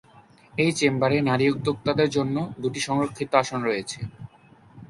[0.53, 3.99] এই চেম্বারে নারী উদ্যোক্তাদের জন্য দুটি সংরক্ষিত আসন রয়েছে।